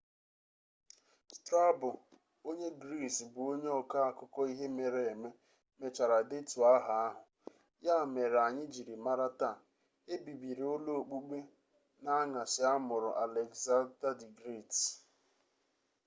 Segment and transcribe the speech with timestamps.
[1.37, 1.89] strabo
[2.49, 5.29] onye gris bụ onye ọkọ akụkọ ihe mere eme
[5.79, 7.21] mechara detuo aha ahụ
[7.85, 9.61] ya mere anyi jiri mara taa
[10.13, 11.39] ebibiri ụlọ okpukpe
[12.03, 14.73] n'añasị amụrụ aleksada d gret